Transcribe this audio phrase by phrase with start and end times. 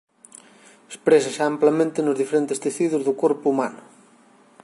[0.91, 3.81] Exprésase amplamente nos diferentes tecidos do corpo humano.